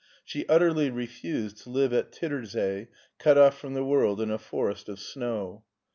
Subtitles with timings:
[0.25, 2.87] She utterly re fused to live at Tittersee,
[3.19, 5.63] cut off from the world in a forest of snow.